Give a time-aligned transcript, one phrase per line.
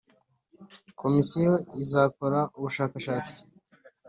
[1.01, 1.53] Komisiyo
[1.83, 3.37] izakora ubushakashatsi